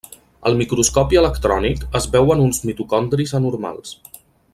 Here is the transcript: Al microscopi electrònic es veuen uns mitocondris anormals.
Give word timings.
Al 0.49 0.55
microscopi 0.61 1.19
electrònic 1.21 1.85
es 1.99 2.07
veuen 2.15 2.41
uns 2.49 2.61
mitocondris 2.71 3.35
anormals. 3.41 3.93